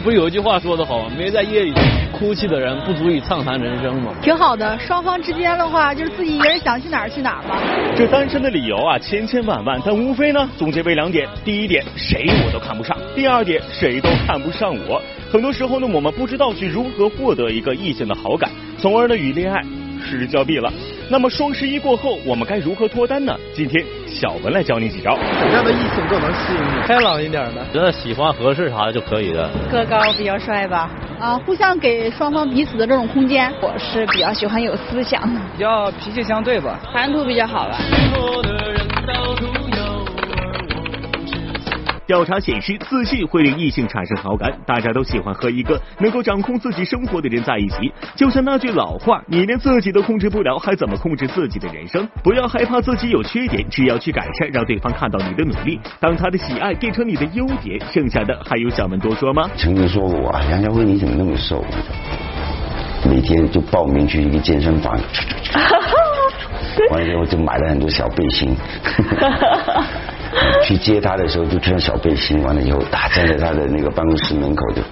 [0.02, 1.72] 不是有一句话说的好吗，没在夜里
[2.10, 4.12] 哭泣的人不足以畅谈人生吗？
[4.20, 7.60] 挺好的，双方之间的话，就是自己一个人想去哪儿去哪儿吧。
[7.94, 15.00] 这单身的理由啊，千千万万，但无非呢，总结为两点：第一点，谁我都看不上；第二点，谁都看不上我。
[15.30, 19.62] 很多时候呢，我们不知道去如何获得一个异性的好感，从而呢与恋爱
[20.00, 20.72] 失之交臂了。
[21.12, 23.36] 那么双十一过后，我们该如何脱单呢？
[23.52, 25.14] 今天小文来教你几招。
[25.14, 26.86] 什么样的异性更能吸引你？
[26.86, 29.46] 开朗一点的，觉得喜欢合适啥的就可以的。
[29.70, 30.88] 个高比较帅吧？
[31.20, 33.52] 啊，互相给双方彼此的这种空间。
[33.60, 37.76] 我是比较喜欢有思想的，比较脾气相对吧，谈吐比较好吧。
[42.06, 44.52] 调查显示，自信会令异性产生好感。
[44.66, 47.92] 大家都喜欢和一个能够掌控自己生活的人在一起。
[48.16, 52.06] 就像那句老话，你连自己都控制不了，还怎么控制自己的人生？
[52.22, 55.80] 不要害怕自己有缺点，只要去改善，让对方看到你的努力。
[56.00, 59.48] 当他的喜爱变成你的优点，剩下的还有小门多说吗？
[59.56, 61.64] 曾经说过啊，杨家辉你怎么那么瘦？
[63.08, 64.92] 每天就报名去一个健身房，
[66.90, 68.54] 完了之后就买了很多小背心。
[70.64, 74.82] 去接他的时候就穿小背心，完了以后打站在他的那个办公室门口就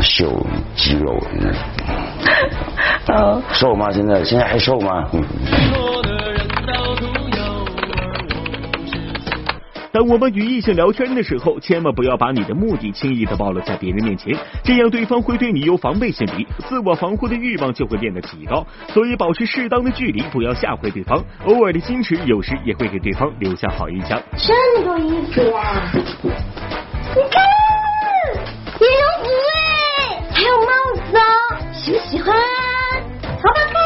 [0.00, 0.34] 秀
[0.74, 1.18] 肌肉，
[3.06, 3.90] 嗯，瘦吗？
[3.92, 5.08] 现在现在还瘦吗？
[9.94, 18.66] 当我们与异性聊天的时候，千万不要把你的目的轻易的暴露在别人面前，这样对方会对你有防备心理，自我防护的欲望就会变得极高。
[18.88, 21.22] 所以保持适当的距离，不要吓坏对方。
[21.44, 24.20] 偶尔的矜持，有时也会给对方留下好印象。
[24.36, 25.92] 这么多衣服呀！
[25.94, 27.40] 你看，
[28.80, 30.72] 羽绒服哎，还有帽
[31.08, 31.22] 子哦，
[31.72, 32.34] 喜不喜欢？
[33.22, 33.78] 好不好看？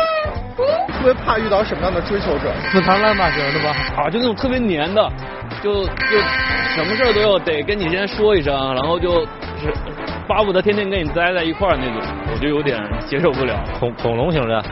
[0.56, 0.62] 嗯。
[0.94, 2.50] 特别怕遇到什么样的追求者？
[2.72, 3.76] 死缠烂打型的吧？
[3.98, 5.12] 啊，就那种特别黏的。
[5.62, 6.18] 就就
[6.74, 9.26] 什么事儿都要得跟你先说一声，然后就
[9.58, 9.72] 是
[10.28, 12.00] 巴不得天天跟你待在一块儿那种，
[12.32, 13.58] 我就有点接受不了。
[13.78, 14.62] 恐恐龙型的，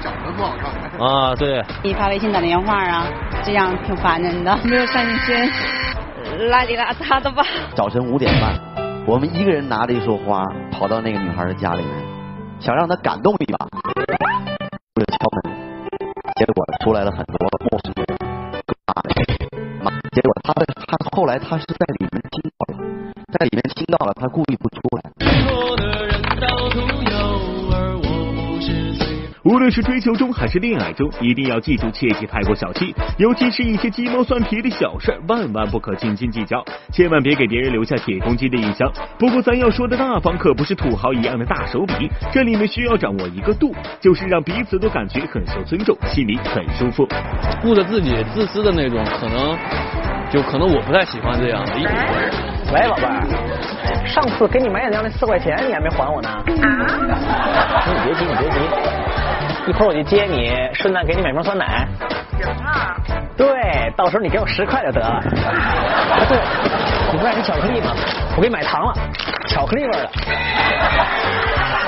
[0.00, 1.62] 长得不好看啊，对。
[1.82, 3.06] 你发微信打电话啊，
[3.44, 4.58] 这样挺烦人的。
[4.64, 5.36] 没有上进心，
[6.50, 7.42] 邋里邋遢的吧？
[7.74, 8.58] 早晨五点半，
[9.06, 11.90] 我们一个人拿着一束花跑到那个女孩的家里面，
[12.58, 13.66] 想让她感动一把，
[21.52, 22.80] 他是在里面听到了，
[23.38, 25.02] 在里面听到了，他故意不出来。
[29.44, 38.90] 无论是追求中还是恋爱中，一定要记住，切忌太过小气，尤其是一些鸡毛蒜皮的小事，万万不可斤斤计较，千万别给别人留下铁公鸡的印象。
[39.18, 47.06] 不过咱要说的大方，可不是土豪一样的大手笔，这里面需要掌握一个度，就是让彼此都感觉很受尊重，心里很舒服。
[47.60, 49.54] 顾着自己自私的那种，可能
[50.32, 51.72] 就可能我不太喜欢这样的。
[52.72, 53.22] 喂，宝贝儿，
[54.06, 56.28] 上次给你买饮料那四块钱你还没还我呢。
[56.30, 56.42] 啊？
[57.86, 58.56] 你别急，你别急。
[59.66, 61.86] 一会儿我去接你，顺带给你买瓶酸奶。
[62.40, 62.96] 行啊。
[63.36, 65.20] 对，到时候你给我十块就得了。
[66.30, 66.38] 对，
[67.12, 67.92] 你不爱吃巧克力吗？
[68.34, 68.94] 我给你买糖了，
[69.48, 70.10] 巧克力味的。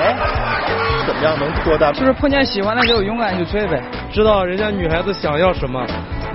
[0.01, 0.15] 哎，
[1.07, 1.91] 怎么样能脱单？
[1.93, 3.81] 就是碰见喜欢的就勇敢去追呗，
[4.11, 5.83] 知道人家女孩子想要什么。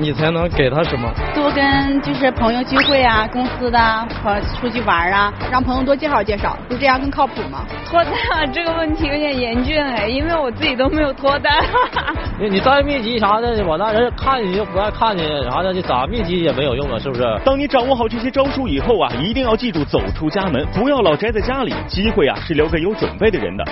[0.01, 1.13] 你才能给他什么？
[1.35, 3.79] 多跟就是朋友聚会啊，公司的
[4.23, 7.67] 和出去玩啊，让朋友多介绍介绍，不这样更靠谱吗？
[7.85, 11.53] 脱单这个问题有点严峻哎，因为我自己都没有脱单。
[12.41, 17.23] 你你再秘籍啥的，我那人看你就不爱看你啥的，你咋秘籍也没有用啊，是不是？
[17.45, 21.75] 当你掌握好这些招数以后啊，一定要记住走出家门，不要老宅在家里。
[21.87, 23.65] 机会啊是留给有准备的人的。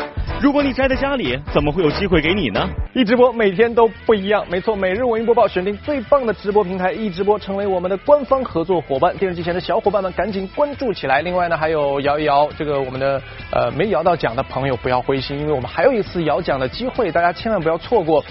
[0.43, 2.69] 如果你宅在家里，怎么会有机会给你呢？
[2.95, 6.18] 一直播每天都不一样，没错，每日文音播报选定最棒。
[6.27, 11.23] 的直播平台一直播成为我们的官方合作伙伴，电视机前的小伙伴们赶紧关注起来。
[11.23, 18.25] 另外呢，还有摇一摇这个我们的呃没摇到奖的朋友不要灰心，因为我们还有一次摇奖的机会，大家千万不要错过。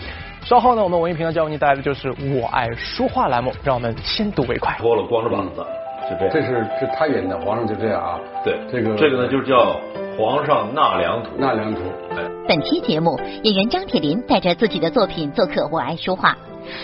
[0.44, 4.76] 稍后呢，我们文艺频道将为您带来的就是我爱书画栏目，让我们先睹为快。
[4.80, 5.66] 脱了光着膀子，
[6.08, 8.20] 是这，这是是他演的，皇上就这样啊。
[8.44, 9.76] 对，这个这个呢就叫
[10.18, 11.32] 皇上纳凉图。
[11.38, 11.82] 纳凉图，
[12.12, 12.24] 哎。
[12.48, 16.30] 本期节目，演员张铁林带着自己的作品做客《我爱书画》。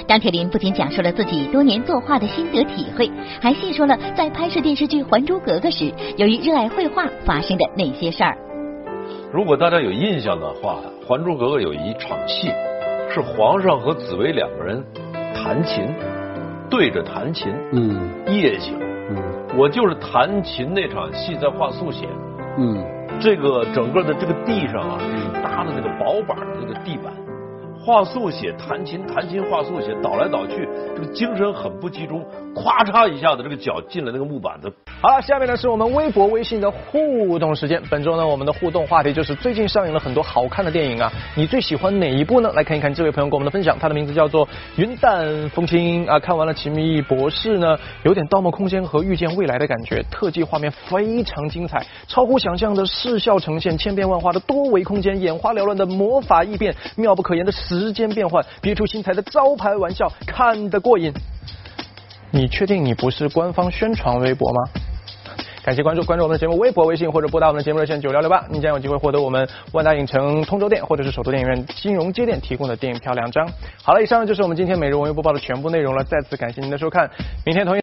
[0.07, 3.09] 张铁林不仅讲述了自己多年作画的心得体会，
[3.41, 8.37] 还细说了在拍摄电视剧《还珠格格》时，由于热爱绘画发生的那些事儿。
[9.31, 12.51] 如果大家有印象的话，《还珠格格》有一场戏，
[13.09, 14.83] 是皇上和紫薇两个人
[15.33, 15.93] 弹琴，
[16.69, 18.92] 对着弹琴，嗯，夜景，嗯，
[19.55, 22.07] 我就是弹琴那场戏在画速写，
[22.57, 22.83] 嗯，
[23.19, 27.13] 这个整个的这个地上啊，是搭的那个薄板的那个地板。
[27.85, 34.71] 画速写，弹琴，弹琴，画速写，倒来倒去，这个精神很不集中，咵嚓一下子，这个脚进了那个木板子。
[35.01, 37.81] 好了，下面呢是我们微博、微信的互动时间。
[37.89, 42.51] 本周呢，我们的互动话题就是最近上映了很多好看的电影啊，你最喜欢哪一部呢？
[42.53, 44.47] 来看一看这位朋友给我们的分享，他的名字叫做
[44.77, 46.19] 云淡风轻啊。
[46.19, 61.11] 看完了《奇异博士》呢，有点《盗梦空间》和《遇见未来》的感觉，特技画面非常精彩，超乎想象的视效呈现，千变万化的多维空间，眼花缭乱的魔法异变，妙不可言的时间变换，别出心裁的招牌玩笑，看得过瘾。
[62.35, 64.63] 你确定你不是官方宣传微博吗？
[65.63, 73.47] 感谢关注，关注我们的节目微博、微信或者拨打我们的节目热线九六六八，你将有机会获得我们万达影城通州店或者是首都电影院金融街店提供的电影票两张。
[73.83, 77.07] 好了，以上就是我们今天每日文娱播报的全部内容了，再次感谢您的收看，
[77.45, 77.81] 明天同一。